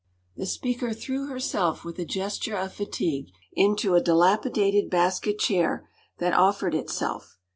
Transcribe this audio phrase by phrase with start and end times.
[0.35, 6.33] ”The speaker threw herself with a gesture of fatigue into a dilapidated basket chair that
[6.33, 7.37] offered itself.